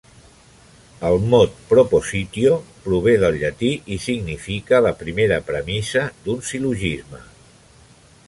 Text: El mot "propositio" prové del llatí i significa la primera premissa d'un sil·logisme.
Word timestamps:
El 1.09 1.17
mot 1.33 1.59
"propositio" 1.73 2.55
prové 2.85 3.13
del 3.23 3.37
llatí 3.43 3.69
i 3.95 3.99
significa 4.07 4.81
la 4.87 4.95
primera 5.03 5.39
premissa 5.51 6.07
d'un 6.23 6.43
sil·logisme. 6.51 7.21